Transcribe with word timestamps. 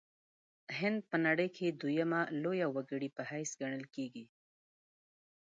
هند 0.77 0.99
په 1.09 1.15
نړۍ 1.25 1.49
کې 1.57 1.67
دویمه 1.81 2.21
لویه 2.43 2.67
وګړې 2.75 3.09
په 3.17 3.21
حیث 3.31 3.51
ګڼل 3.61 3.83
کیږي. 3.95 4.25